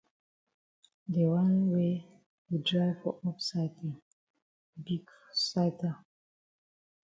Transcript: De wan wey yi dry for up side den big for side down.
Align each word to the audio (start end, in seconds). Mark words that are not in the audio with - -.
De 1.11 1.23
wan 1.31 1.53
wey 1.73 1.93
yi 2.47 2.57
dry 2.67 2.89
for 2.99 3.13
up 3.29 3.37
side 3.47 3.75
den 3.79 3.93
big 4.85 5.03
for 5.19 5.31
side 5.47 5.75
down. 5.81 6.01